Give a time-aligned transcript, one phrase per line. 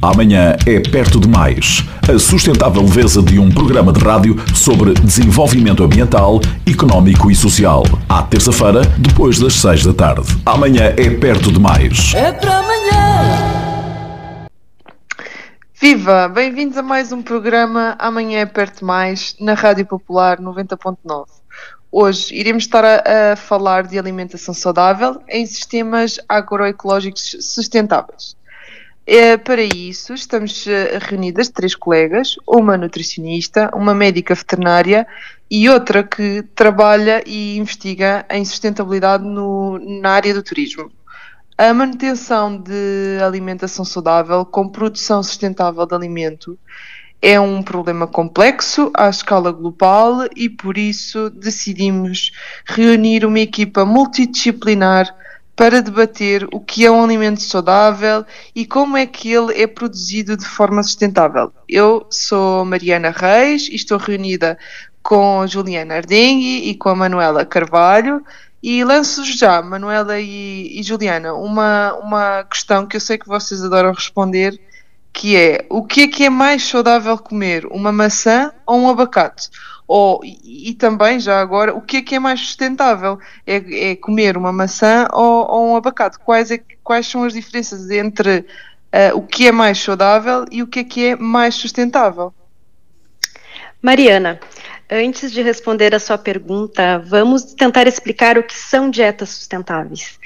[0.00, 1.82] Amanhã é perto demais.
[2.08, 7.82] A sustentável leveza de um programa de rádio sobre desenvolvimento ambiental, económico e social.
[8.08, 10.40] À terça-feira, depois das seis da tarde.
[10.46, 12.12] Amanhã é perto demais.
[12.14, 14.46] É para amanhã.
[15.80, 16.28] Viva!
[16.28, 21.26] Bem-vindos a mais um programa Amanhã é Perto Mais na Rádio Popular 90.9.
[21.90, 28.37] Hoje iremos estar a, a, falar de alimentação saudável em sistemas agroecológicos sustentáveis.
[29.10, 35.06] É, para isso, estamos eh, reunidas três colegas, uma nutricionista, uma médica veterinária
[35.50, 40.92] e outra que trabalha e investiga em sustentabilidade no, na área do turismo.
[41.56, 46.58] A manutenção de alimentação saudável com produção sustentável de alimento
[47.22, 52.30] é um problema complexo à escala global e por isso decidimos
[52.66, 55.16] reunir uma equipa multidisciplinar
[55.58, 60.36] para debater o que é um alimento saudável e como é que ele é produzido
[60.36, 61.52] de forma sustentável.
[61.68, 64.56] Eu sou Mariana Reis e estou reunida
[65.02, 68.24] com Juliana Ardengue e com a Manuela Carvalho.
[68.62, 73.60] E lanço já, Manuela e, e, Juliana, uma, uma questão que eu sei que vocês
[73.60, 74.60] adoram responder,
[75.12, 79.50] que é o que é que é mais saudável comer, uma maçã ou um abacate?
[79.88, 83.18] Ou, e, e, também, já agora, o que é que é mais sustentável?
[83.46, 86.18] É, é comer uma maçã ou, ou, um abacate?
[86.18, 90.66] Quais, é, quais são as diferenças entre uh, o que é mais saudável e o
[90.66, 92.34] que é que é mais sustentável?
[93.80, 94.38] Mariana,
[94.90, 100.18] Antes de responder a sua pergunta, vamos tentar explicar o que são dietas sustentáveis.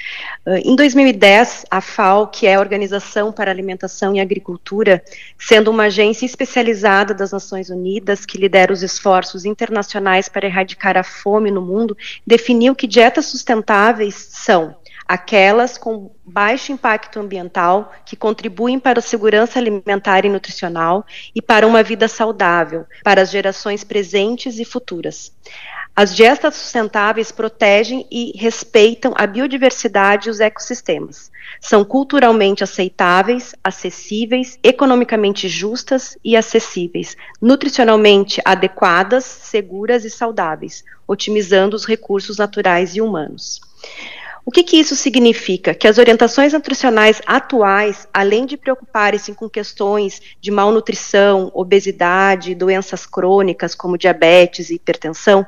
[0.45, 5.03] Ah, em 2010, a FAO, que é a Organização para Alimentação e Agricultura,
[5.37, 11.03] sendo uma agência especializada das Nações Unidas que lidera os esforços internacionais para erradicar a
[11.03, 18.79] fome no mundo, definiu que dietas sustentáveis são aquelas com baixo impacto ambiental que contribuem
[18.79, 24.59] para a segurança alimentar e nutricional e para uma vida saudável para as gerações presentes
[24.59, 25.31] e futuras.
[25.95, 31.31] As dietas sustentáveis protegem e respeitam a biodiversidade e os ecossistemas.
[31.61, 41.85] São culturalmente aceitáveis, acessíveis, economicamente justas e acessíveis, nutricionalmente adequadas, seguras e saudáveis, otimizando os
[41.85, 43.61] recursos naturais e humanos.
[44.45, 45.73] O que, que, isso significa?
[45.73, 53.73] Que as orientações nutricionais atuais, além de preocuparem-se com questões de malnutrição, obesidade, doenças crônicas
[53.73, 55.45] como diabetes e hipertensão,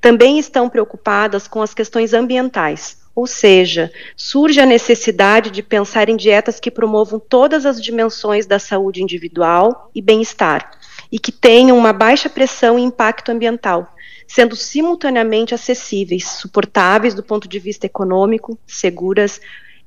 [0.00, 2.96] também estão preocupadas com as questões ambientais.
[3.14, 8.58] Ou seja, surge a necessidade de pensar em dietas que promovam todas as dimensões da
[8.58, 10.70] saúde individual e bem-estar,
[11.12, 13.92] e que tenham uma baixa pressão e impacto ambiental,
[14.28, 19.40] sendo simultaneamente acessíveis, suportáveis do ponto de vista econômico, seguras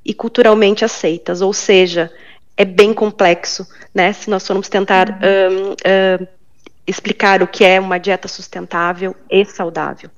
[0.04, 1.42] e culturalmente aceitas.
[1.42, 2.12] Ou seja,
[2.58, 4.12] é bem complexo, né?
[4.12, 6.28] Se nós formos tentar um, um,
[6.88, 10.10] explicar o que é uma dieta sustentável e saudável.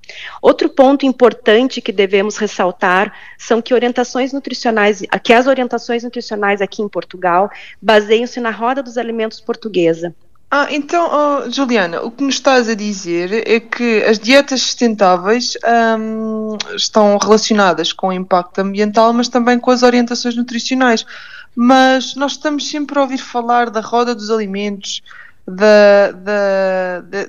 [0.41, 6.81] Outro ponto importante que devemos ressaltar são que orientações nutricionais, que as orientações nutricionais aqui
[6.81, 7.51] em Portugal
[7.81, 10.15] baseiam-se na roda dos alimentos portuguesa,
[10.55, 15.57] ah, então, oh, Juliana, o que nos estás a dizer é que as dietas sustentáveis
[15.97, 21.07] hum, estão relacionadas com o impacto ambiental, mas também com as orientações nutricionais.
[21.55, 25.01] Mas nós estamos sempre a ouvir falar da roda dos alimentos,
[25.47, 27.27] da, da, da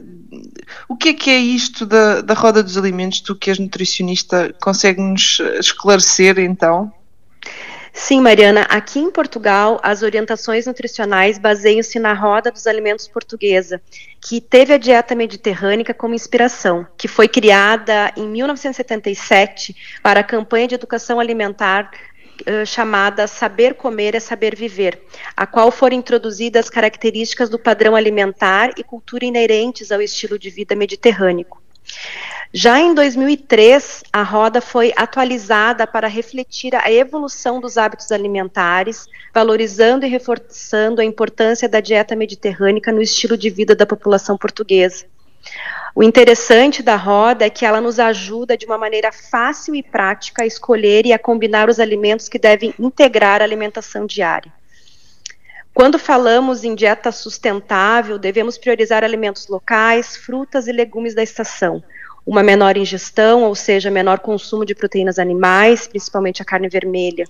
[0.87, 3.23] o que é que é isto da, da roda dos alimentos?
[3.23, 6.93] Tu que és nutricionista, consegue-nos esclarecer então?
[7.97, 13.81] Sim, Mariana, aqui em Portugal, as orientações nutricionais baseiam-se na roda dos alimentos portuguesa,
[14.21, 20.66] que teve a dieta mediterrânea como inspiração, que foi criada em 1977 para a campanha
[20.66, 21.88] de educação alimentar
[22.66, 25.00] chamada Saber Comer é Saber Viver,
[25.37, 30.75] a qual foram introduzidas características do padrão alimentar e cultura inerentes ao estilo de vida
[30.75, 31.47] mediterrâneo.
[32.56, 40.06] Já em 2003, a roda foi atualizada para refletir a evolução dos hábitos alimentares, valorizando
[40.06, 45.04] e reforçando a importância da dieta mediterrânea no estilo de vida da população portuguesa.
[45.97, 50.45] O interessante da roda é que ela nos ajuda de uma maneira fácil e prática
[50.45, 54.53] a escolher e a combinar os alimentos que devem integrar a alimentação diária.
[55.74, 61.83] Quando falamos em dieta sustentável, devemos priorizar alimentos locais, frutas e legumes da estação,
[62.26, 67.24] uma menor ingestão, ou seja, menor consumo de proteínas animais, principalmente a carne vermelha.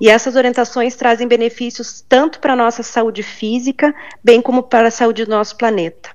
[0.00, 4.90] E essas orientações trazem benefícios tanto para a nossa saúde física, bem como para a
[4.90, 6.10] saúde do nosso planeta.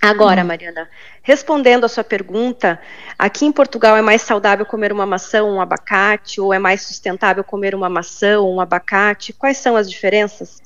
[0.00, 0.46] Agora, hum.
[0.46, 0.88] Mariana,
[1.22, 2.80] respondendo a sua pergunta,
[3.18, 6.82] aqui em Portugal é mais saudável comer uma maçã ou um abacate, ou é mais
[6.82, 9.32] sustentável comer uma maçã ou um abacate?
[9.32, 10.62] Quais são as diferenças?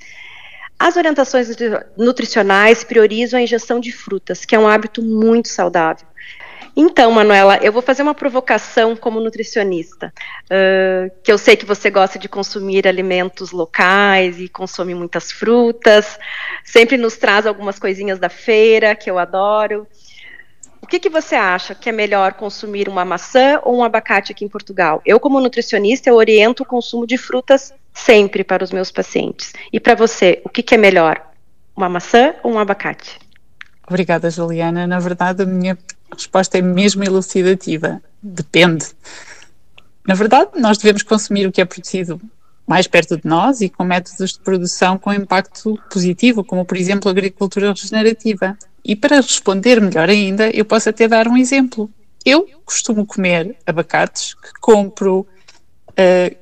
[0.78, 1.48] As orientações
[1.96, 6.06] nutricionais priorizam a ingestão de frutas, que é um hábito muito saudável.
[6.76, 10.12] Então, Manuela, eu vou fazer uma provocação como nutricionista,
[10.44, 16.18] uh, que eu sei que você gosta de consumir alimentos locais e consome muitas frutas,
[16.64, 19.86] sempre nos traz algumas coisinhas da feira que eu adoro.
[20.80, 24.44] O que, que você acha que é melhor consumir uma maçã ou um abacate aqui
[24.44, 25.00] em Portugal?
[25.06, 29.52] Eu, como nutricionista, eu oriento o consumo de frutas sempre para os meus pacientes.
[29.72, 31.30] E para você, o que, que é melhor?
[31.76, 33.18] Uma maçã ou um abacate?
[33.86, 34.86] Obrigada, Juliana.
[34.86, 35.78] Na verdade, a minha
[36.14, 38.02] resposta é mesmo elucidativa.
[38.22, 38.86] Depende.
[40.06, 42.20] Na verdade, nós devemos consumir o que é produzido
[42.66, 47.08] mais perto de nós e com métodos de produção com impacto positivo, como por exemplo
[47.08, 48.56] a agricultura regenerativa.
[48.84, 51.90] E para responder melhor ainda, eu posso até dar um exemplo.
[52.24, 55.26] Eu costumo comer abacates que compro
[55.90, 56.36] uh,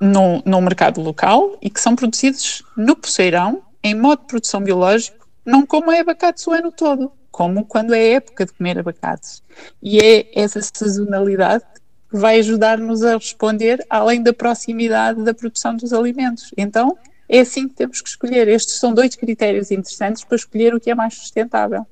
[0.00, 5.26] no, no mercado local e que são produzidos no poceirão, em modo de produção biológico,
[5.44, 9.42] não como abacates o ano todo, como quando é época de comer abacates.
[9.82, 11.64] E é essa sazonalidade
[12.10, 16.52] que vai ajudar-nos a responder além da proximidade da produção dos alimentos.
[16.56, 16.98] Então,
[17.28, 18.48] é assim que temos que escolher.
[18.48, 21.86] Estes são dois critérios interessantes para escolher o que é mais sustentável.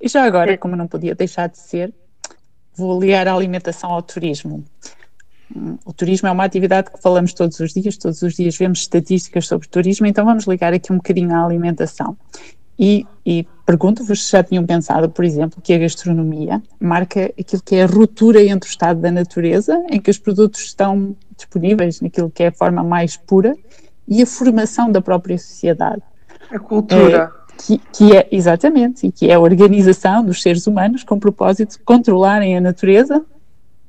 [0.00, 1.94] E já agora, como não podia deixar de ser,
[2.74, 4.64] vou ligar a alimentação ao turismo.
[5.84, 9.46] O turismo é uma atividade que falamos todos os dias, todos os dias vemos estatísticas
[9.46, 12.16] sobre turismo, então vamos ligar aqui um bocadinho à alimentação.
[12.78, 17.76] E, e pergunto-vos se já tinham pensado, por exemplo, que a gastronomia marca aquilo que
[17.76, 22.30] é a ruptura entre o estado da natureza, em que os produtos estão disponíveis naquilo
[22.30, 23.56] que é a forma mais pura,
[24.08, 26.02] e a formação da própria sociedade.
[26.50, 27.32] A cultura.
[27.32, 31.20] É, que, que, é, exatamente, e que é a organização dos seres humanos com o
[31.20, 33.24] propósito de controlarem a natureza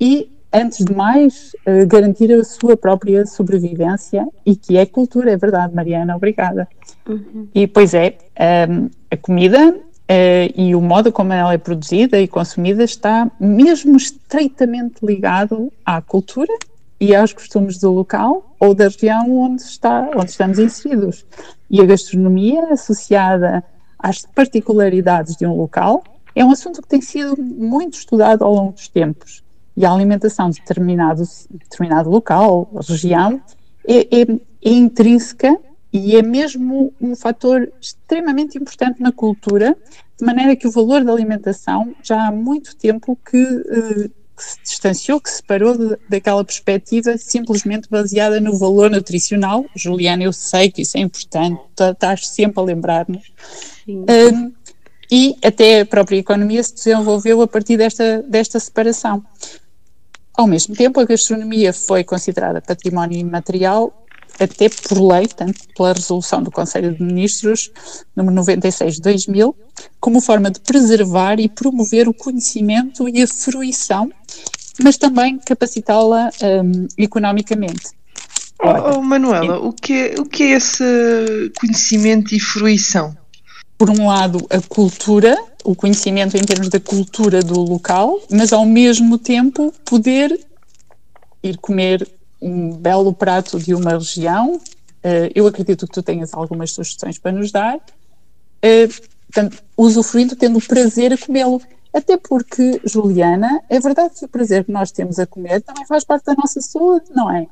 [0.00, 5.36] e antes de mais, uh, garantir a sua própria sobrevivência e que é cultura, é
[5.36, 6.68] verdade, Mariana, obrigada.
[7.06, 7.48] Uhum.
[7.54, 12.18] E pois é, um, ehm, a comida uh, e o modo como ela é produzida
[12.20, 16.52] e consumida está mesmo estreitamente ligado à cultura
[17.00, 21.24] e aos costumes do local ou da região onde, está, onde estamos inseridos.
[21.70, 23.62] E a gastronomia associada
[23.98, 26.02] às particularidades de um local
[26.34, 29.42] é um assunto que tem sido muito estudado ao longo dos tempos
[29.78, 33.40] e a alimentação de determinado, determinado local, região,
[33.86, 34.22] é, é,
[34.60, 35.56] é intrínseca
[35.92, 39.76] e é mesmo um fator extremamente importante na cultura,
[40.18, 44.58] de maneira que o valor da alimentação já há muito tempo que, eh, que se
[44.64, 49.64] distanciou, que se separou de, daquela perspectiva simplesmente baseada no valor nutricional.
[49.76, 53.32] Juliana, eu sei que isso é importante, tá, estás sempre a lembrar-nos.
[53.86, 54.52] Um,
[55.10, 59.24] e até a própria economia se desenvolveu a partir desta, desta separação.
[60.38, 63.92] Ao mesmo tempo, a gastronomia foi considerada património imaterial
[64.38, 67.72] até por lei, tanto pela resolução do Conselho de Ministros
[68.14, 69.56] número 96 de 2000,
[69.98, 74.12] como forma de preservar e promover o conhecimento e a fruição,
[74.80, 77.88] mas também capacitá-la um, economicamente.
[78.62, 83.12] Oh, oh, Manuela, o que, é, o que é esse conhecimento e fruição?
[83.76, 85.36] Por um lado, a cultura,
[85.68, 90.40] o conhecimento em termos da cultura do local, mas ao mesmo tempo poder
[91.42, 92.08] ir comer
[92.40, 94.54] um belo prato de uma região.
[94.54, 97.76] Uh, eu acredito que tu tenhas algumas sugestões para nos dar.
[97.76, 98.88] Uh,
[99.30, 101.60] portanto, usufruindo, tendo prazer a comê-lo.
[101.92, 106.02] Até porque, Juliana, é verdade que o prazer que nós temos a comer também faz
[106.02, 107.46] parte da nossa saúde, não é?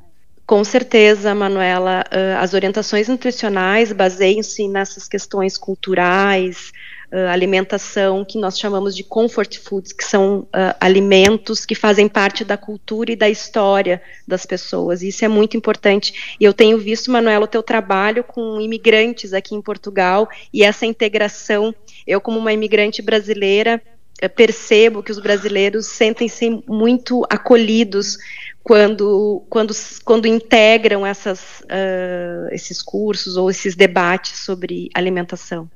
[0.47, 6.71] Com certeza, Manuela, uh, as orientações nutricionais baseiam-se nessas questões culturais,
[7.11, 12.43] uh, alimentação que nós chamamos de comfort foods, que são uh, alimentos que fazem parte
[12.43, 15.01] da cultura e da história das pessoas.
[15.01, 16.35] Isso é muito importante.
[16.39, 20.85] E eu tenho visto, Manuela, o teu trabalho com imigrantes aqui em Portugal e essa
[20.85, 21.73] integração.
[22.05, 23.81] Eu, como uma imigrante brasileira,
[24.19, 28.17] eh, percebo que os brasileiros sentem-se muito acolhidos
[28.63, 29.73] quando, quando,
[30.03, 35.69] quando integram essas, uh, esses cursos ou esses debates sobre alimentação.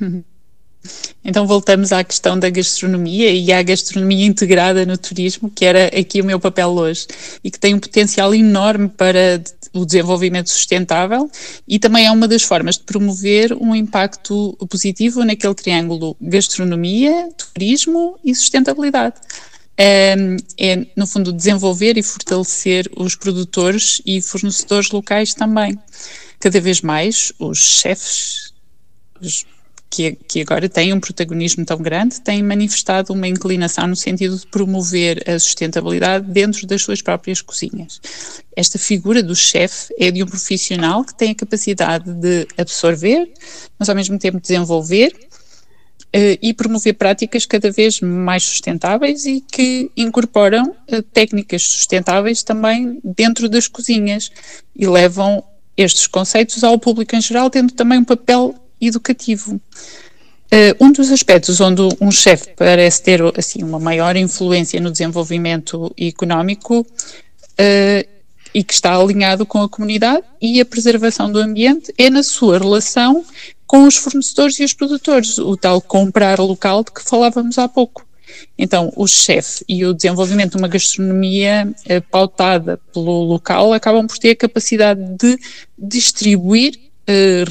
[1.22, 6.20] Então voltamos à questão da gastronomia e à gastronomia integrada no turismo, que era aqui
[6.20, 7.06] o meu papel hoje,
[7.44, 9.42] e que tem um potencial enorme para
[9.72, 11.30] o desenvolvimento sustentável
[11.68, 18.18] e também é uma das formas de promover um impacto positivo naquele triângulo gastronomia, turismo
[18.24, 19.16] e sustentabilidade.
[19.76, 20.14] É,
[20.58, 25.78] é, no fundo, desenvolver e fortalecer os produtores e fornecedores locais também.
[26.38, 28.52] Cada vez mais, os chefes,
[29.20, 29.46] os
[29.90, 34.46] que, que, agora têm um protagonismo tão grande, têm manifestado uma inclinação no sentido de
[34.46, 38.00] promover a sustentabilidade dentro das suas próprias cozinhas.
[38.54, 43.32] Esta figura do chefe é de um profissional que tem a capacidade de absorver,
[43.78, 45.12] mas ao mesmo tempo desenvolver
[46.14, 53.00] uh, e promover práticas cada vez mais sustentáveis e que incorporam uh, técnicas sustentáveis também
[53.02, 54.30] dentro das cozinhas
[54.76, 55.42] e levam
[55.76, 59.60] estes conceitos ao público em geral, tendo também um papel educativo.
[60.52, 65.94] Uh, um dos aspectos onde um chefe parece ter assim uma maior influência no desenvolvimento
[65.96, 68.08] económico uh,
[68.52, 72.58] e que está alinhado com a comunidade e a preservação do ambiente é na sua
[72.58, 73.24] relação
[73.64, 78.04] com os fornecedores e os produtores, o tal comprar local de que falávamos há pouco.
[78.58, 84.18] Então, o chefe e o desenvolvimento de uma gastronomia eh, pautada pelo local acabam por
[84.18, 85.38] ter a capacidade de
[85.78, 86.89] distribuir,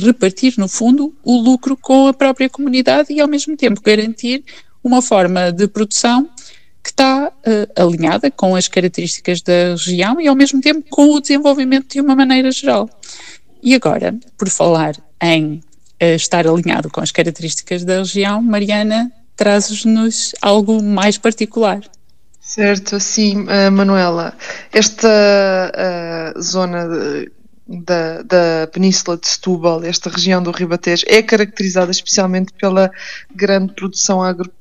[0.03, 4.43] repartir, no fundo, o lucro com a própria comunidade e, ao mesmo tempo, garantir
[4.83, 6.29] uma forma de produção
[6.81, 11.19] que está uh, alinhada com as características da região e, ao mesmo tempo, com o
[11.19, 12.89] desenvolvimento de uma maneira geral.
[13.61, 15.61] E agora, por falar em
[15.99, 21.81] estar alinhado com as características da região, Mariana traz-nos algo mais particular.
[22.39, 24.33] Certo, sim, uh, Manuela.
[24.73, 27.31] Esta uh, zona de,
[27.69, 32.91] da, da Península de Setúbal, esta região do Ribatejo, é caracterizada especialmente pela
[33.33, 34.51] grande produção agro,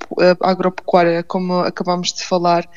[0.41, 2.69] agropecuária, como acabamos de falar,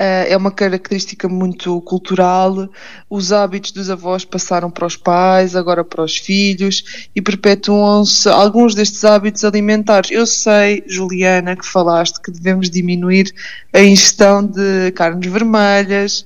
[0.00, 2.68] Uh, é uma característica muito cultural.
[3.10, 8.76] Os hábitos dos avós passaram para os pais, agora para os filhos e perpetuam-se alguns
[8.76, 10.12] destes hábitos alimentares.
[10.12, 13.34] Eu sei, Juliana, que falaste que devemos diminuir
[13.72, 16.24] a ingestão de carnes vermelhas,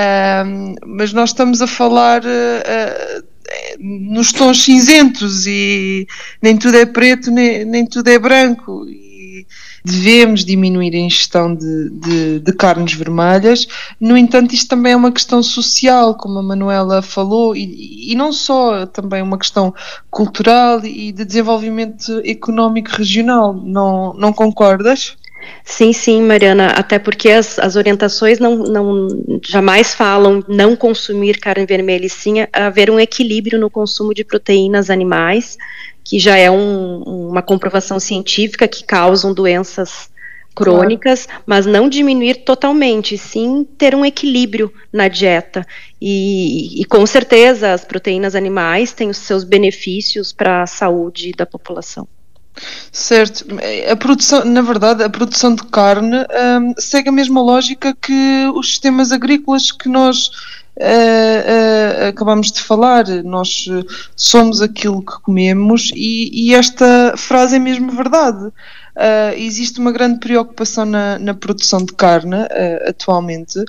[0.00, 2.22] uh, mas nós estamos a falar.
[2.22, 3.30] Uh,
[3.80, 6.06] nos tons cinzentos e
[6.40, 8.86] nem tudo é preto, nem, nem tudo é branco
[9.84, 13.66] devemos diminuir a ingestão de, de, de, carnes vermelhas.
[13.98, 18.32] No entanto, isto também é uma questão social, como a Manuela falou, e, e não
[18.32, 19.74] só, também uma questão
[20.10, 23.54] cultural e de desenvolvimento económico regional.
[23.54, 25.16] Não, não concordas?
[25.64, 29.08] Sim, sim, Mariana, até porque as, as orientações não, não
[29.42, 34.90] jamais falam não consumir carne vermelha, e sim haver um equilíbrio no consumo de proteínas
[34.90, 35.56] animais,
[36.04, 40.10] que já é um, uma comprovação científica que causam doenças
[40.54, 41.42] crônicas, claro.
[41.46, 45.66] mas não diminuir totalmente, sim ter um equilíbrio na dieta.
[46.00, 51.46] E, e, com certeza as proteínas animais têm os seus benefícios para a saúde da
[51.46, 52.06] população.
[52.92, 53.46] Certo,
[53.90, 58.68] a produção, na verdade, a produção de carne hum, segue a mesma lógica que os
[58.68, 60.30] sistemas agrícolas que nós
[60.80, 63.66] uh, uh, acabamos de falar, nós
[64.16, 68.50] somos aquilo que comemos e, e esta frase é mesmo verdade.
[68.96, 73.64] Uh, existe uma grande preocupação na, na produção de carne uh, atualmente uh,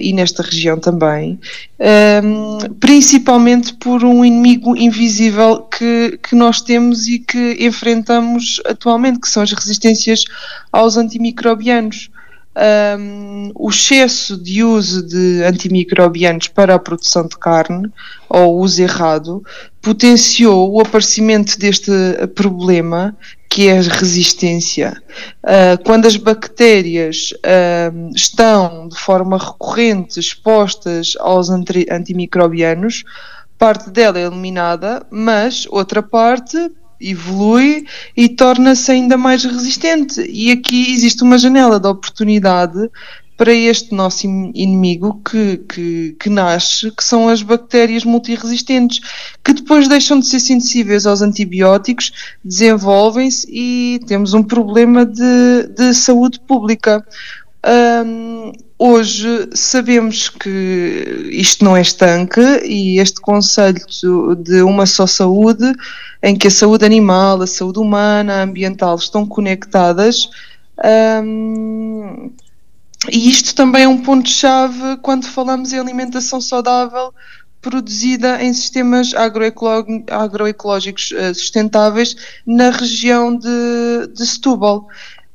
[0.00, 1.38] e nesta região também,
[2.78, 9.42] principalmente por um inimigo invisível que, que nós temos e que enfrentamos atualmente, que são
[9.42, 10.24] as resistências
[10.72, 12.08] aos antimicrobianos
[12.98, 17.90] um, o excesso de uso de antimicrobianos para a produção de carne,
[18.28, 19.42] ou o uso errado,
[19.80, 21.90] potenciou o aparecimento deste
[22.34, 23.16] problema
[23.48, 25.02] que é a resistência.
[25.42, 33.04] Uh, quando as bactérias uh, estão de forma recorrente expostas aos antimicrobianos,
[33.56, 37.84] parte dela é eliminada, mas outra parte evolui
[38.16, 40.20] e torna-se ainda mais resistente.
[40.28, 42.90] E aqui existe uma janela de oportunidade
[43.38, 48.98] para este nosso inimigo que, que, que, nasce, que são as bactérias multiresistentes,
[49.44, 52.10] que depois deixam de ser sensíveis aos antibióticos,
[52.44, 57.06] desenvolvem-se e temos um problema de, de saúde pública.
[57.68, 65.70] Um, hoje sabemos que isto não é estanque e este conceito de uma só saúde,
[66.22, 70.30] em que a saúde animal, a saúde humana, a ambiental estão conectadas.
[71.22, 72.30] Um,
[73.10, 77.12] e isto também é um ponto-chave quando falamos em alimentação saudável
[77.60, 79.12] produzida em sistemas
[80.08, 84.86] agroecológicos eh, sustentáveis na região de, de Setúbal.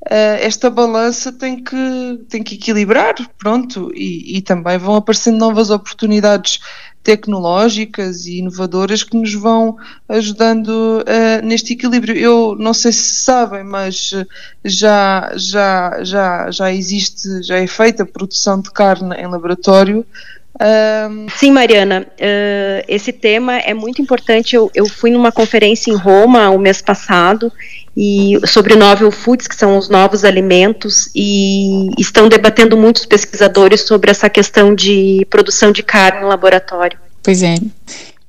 [0.05, 5.69] Uh, esta balança tem que, tem que equilibrar, pronto, e, e, também vão aparecendo novas
[5.69, 6.59] oportunidades
[7.01, 9.77] tecnológicas e inovadoras que nos vão
[10.09, 12.17] ajudando uh, neste equilíbrio.
[12.17, 14.11] Eu não sei se sabem, mas
[14.63, 20.05] já, já, já, já existe, já é feita a produção de carne em laboratório
[20.59, 21.27] Um...
[21.29, 24.55] Sim, Mariana, uh, esse tema é muito importante.
[24.55, 27.51] Eu, eu, fui numa conferência em Roma o mês passado
[27.95, 34.09] e sobre novel foods, que são os novos alimentos, e estão debatendo muitos pesquisadores sobre
[34.09, 36.97] essa questão de produção de carne em laboratório.
[37.21, 37.55] Pois é.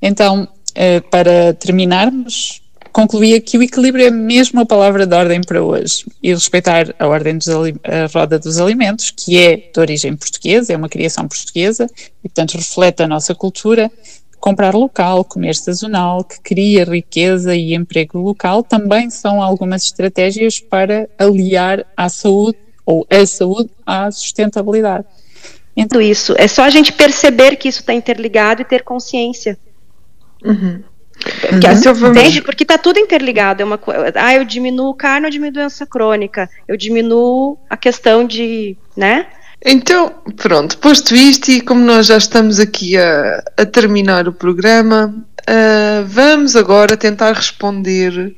[0.01, 2.63] Então, uh, para terminarmos,
[2.95, 7.09] concluía que o equilíbrio é mesmo a palavra de ordem para hoje e respeitar a
[7.09, 11.89] ordem dos a roda dos alimentos, que é de origem portuguesa, é uma criação portuguesa
[12.23, 13.91] e, portanto, reflete a nossa cultura.
[14.45, 21.09] Comprar local, comer sazonal, que cria riqueza e emprego local, também são algumas estratégias para
[21.19, 25.07] aliar a saúde ou a saúde à sustentabilidade.
[25.75, 29.57] Então, isso é só a gente perceber que isso está interligado e ter consciência.
[30.45, 30.83] Uhum.
[31.51, 32.11] Uhum.
[32.11, 32.43] Entende?
[32.43, 33.63] Porque está tudo interligado.
[33.63, 33.81] É uma,
[34.15, 39.27] ah, eu diminuo carne, eu diminuo doença crônica, eu diminuo a questão de, né?
[39.63, 45.15] Então, pronto, posto isto e como nós já estamos aqui a, a terminar o programa,
[45.49, 48.37] uh, vamos agora tentar responder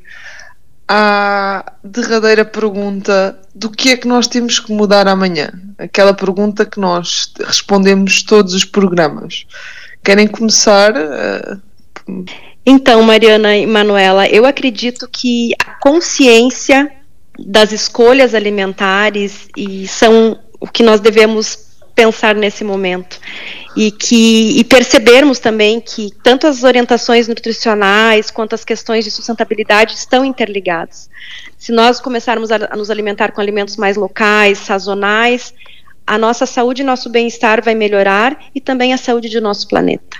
[0.88, 5.50] à derradeira pergunta do que é que nós temos que mudar amanhã.
[5.78, 9.46] Aquela pergunta que nós respondemos todos os programas.
[10.04, 10.94] Querem começar?
[10.94, 11.60] Uh,
[12.64, 16.90] então, Mariana e Manuela, eu acredito que a consciência
[17.38, 23.18] das escolhas alimentares e são o que nós devemos pensar nesse momento
[23.74, 29.94] e que e percebermos também que tanto as orientações nutricionais quanto as questões de sustentabilidade
[29.94, 31.08] estão interligadas.
[31.56, 35.54] Se nós começarmos a, a nos alimentar com alimentos mais locais, sazonais,
[36.06, 40.18] a nossa saúde e nosso bem-estar vai melhorar e também a saúde do nosso planeta.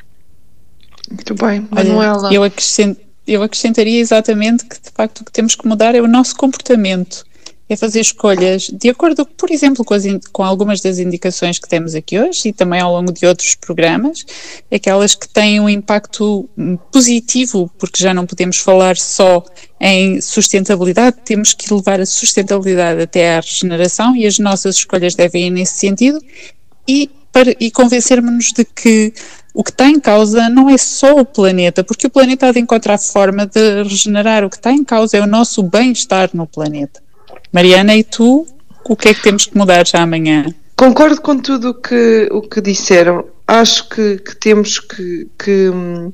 [1.11, 2.33] Muito bem, Manuela.
[2.33, 6.09] eu, acrescent, eu acrescentaria exatamente que, de facto, o que temos que mudar é o
[6.09, 7.25] nosso comportamento.
[7.69, 11.97] É fazer escolhas de acordo, por exemplo, com, as, com algumas das indicações que temos
[11.97, 14.25] aqui hoje e também ao longo de outros programas,
[14.73, 16.49] aquelas que têm um impacto
[16.93, 19.45] positivo, porque já não podemos falar só
[19.81, 25.49] em sustentabilidade, temos que levar a sustentabilidade até à regeneração e as nossas escolhas devem
[25.49, 26.21] ir nesse sentido
[26.87, 27.11] e,
[27.59, 29.13] e convencermos-nos de que
[29.57, 32.61] o que está em causa não é só o planeta, porque o planeta há de
[32.61, 34.45] encontrar forma de regenerar.
[34.45, 37.03] O que está em causa é o nosso bem-estar no planeta.
[37.53, 38.47] Mariana, e tu,
[38.85, 40.47] o que é que temos que mudar já amanhã?
[40.77, 43.25] Concordo com tudo que, o que disseram.
[43.47, 46.11] Acho que, que temos que, que hum,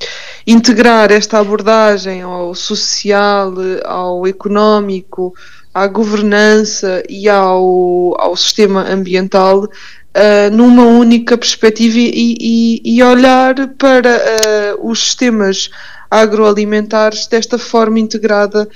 [0.47, 3.53] integrar esta abordagem ao social,
[3.85, 5.35] ao económico,
[5.75, 13.55] à governança e ao, ao sistema ambiental uh, numa única perspectiva e, e, e olhar
[13.79, 15.71] para uh, os sistemas
[16.11, 18.68] agroalimentares desta forma integrada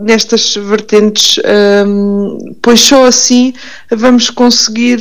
[0.00, 1.38] nestas vertentes,
[1.86, 3.52] um, pois só assim
[3.90, 5.00] vamos conseguir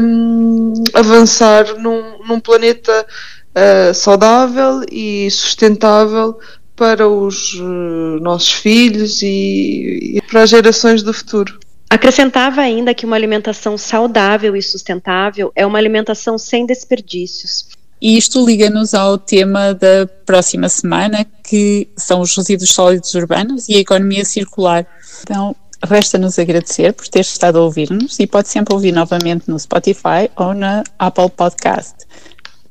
[0.00, 3.06] um, avançar num, num planeta
[3.54, 6.38] uh, saudável e sustentável
[6.76, 11.58] para os uh, nossos filhos e, e para as gerações do futuro.
[11.88, 17.68] Acrescentava ainda que uma alimentação saudável e sustentável é uma alimentação sem desperdícios.
[18.04, 23.76] E isto liga-nos ao tema da próxima semana, que são os resíduos sólidos urbanos e
[23.76, 24.86] a economia circular.
[25.22, 30.30] Então, resta-nos agradecer por ter estado a ouvir-nos e pode sempre ouvir novamente no Spotify
[30.36, 31.94] ou na Apple Podcast.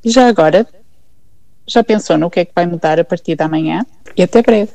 [0.04, 0.64] Já agora,
[1.66, 3.84] já pensou no que é que vai mudar a partir da manhã?
[4.16, 4.70] E até breve.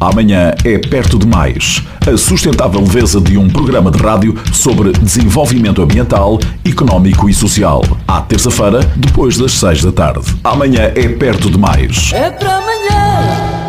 [0.00, 1.82] Amanhã é perto demais.
[2.06, 7.82] A sustentável leveza de um programa de rádio sobre desenvolvimento ambiental, económico e social.
[8.06, 10.34] À terça-feira, depois das seis da tarde.
[10.42, 12.10] Amanhã é perto demais.
[12.12, 13.63] É para amanhã.